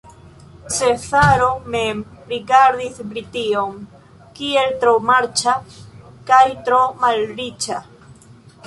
Cezaro 0.75 1.49
mem 1.75 1.99
rigardis 2.31 2.97
Brition 3.11 3.77
kiel 4.41 4.75
tro 4.85 4.95
marĉa 5.11 5.55
kaj 6.33 6.45
tro 6.69 6.83
malriĉa. 7.05 7.81